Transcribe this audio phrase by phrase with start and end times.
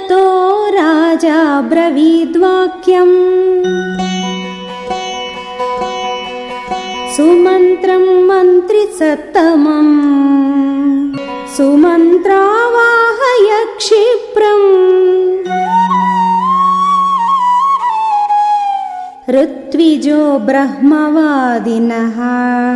[0.00, 3.16] ततो राजा ब्रवीद्वाक्यम्।
[7.16, 9.96] सुमन्त्रं मन्त्रिसत्तमम्।
[11.56, 14.68] सुमन्त्रावाहय क्षिप्रम्।
[19.30, 22.70] ऋत्विजो ब्रह्मवादिनः।